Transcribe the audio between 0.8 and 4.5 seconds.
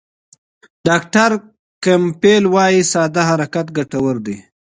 ډاکټر کمپبل وايي ساده حرکت ګټور دی.